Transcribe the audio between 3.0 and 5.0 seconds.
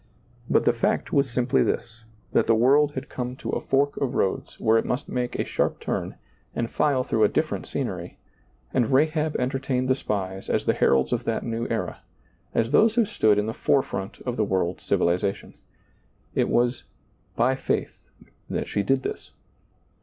come to a fork of roads where it